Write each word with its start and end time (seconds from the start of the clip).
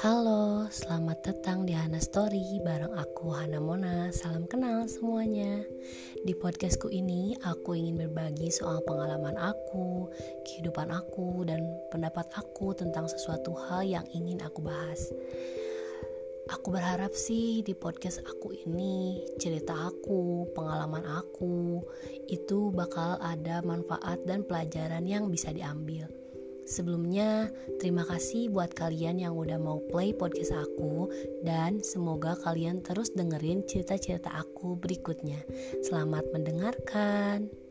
Halo, 0.00 0.64
selamat 0.72 1.20
datang 1.20 1.68
di 1.68 1.76
Hana 1.76 2.00
Story 2.00 2.64
bareng 2.64 2.96
aku 2.96 3.28
Hana 3.28 3.60
Mona. 3.60 4.08
Salam 4.08 4.48
kenal 4.48 4.88
semuanya. 4.88 5.60
Di 6.24 6.32
podcastku 6.32 6.88
ini 6.88 7.36
aku 7.44 7.76
ingin 7.76 8.00
berbagi 8.00 8.48
soal 8.48 8.80
pengalaman 8.88 9.36
aku, 9.36 10.08
kehidupan 10.48 10.88
aku 10.88 11.44
dan 11.44 11.60
pendapat 11.92 12.24
aku 12.32 12.72
tentang 12.72 13.04
sesuatu 13.04 13.52
hal 13.68 13.84
yang 13.84 14.08
ingin 14.16 14.40
aku 14.40 14.64
bahas. 14.64 15.12
Aku 16.48 16.72
berharap 16.72 17.12
sih 17.12 17.60
di 17.60 17.76
podcast 17.76 18.24
aku 18.24 18.56
ini 18.64 19.20
cerita 19.36 19.76
aku, 19.76 20.48
pengalaman 20.56 21.04
aku 21.04 21.84
itu 22.32 22.72
bakal 22.72 23.20
ada 23.20 23.60
manfaat 23.60 24.24
dan 24.24 24.40
pelajaran 24.40 25.04
yang 25.04 25.28
bisa 25.28 25.52
diambil. 25.52 26.08
Sebelumnya, 26.66 27.50
terima 27.78 28.06
kasih 28.06 28.50
buat 28.50 28.74
kalian 28.74 29.22
yang 29.22 29.34
udah 29.34 29.58
mau 29.58 29.78
play 29.90 30.14
podcast 30.14 30.54
aku 30.54 31.10
dan 31.42 31.82
semoga 31.82 32.38
kalian 32.42 32.82
terus 32.82 33.10
dengerin 33.14 33.66
cerita-cerita 33.66 34.30
aku 34.30 34.78
berikutnya. 34.78 35.42
Selamat 35.82 36.26
mendengarkan. 36.34 37.61